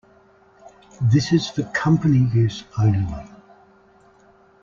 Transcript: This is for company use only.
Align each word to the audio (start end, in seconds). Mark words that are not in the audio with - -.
This 0.99 1.31
is 1.31 1.47
for 1.51 1.61
company 1.61 2.27
use 2.33 2.63
only. 2.79 3.23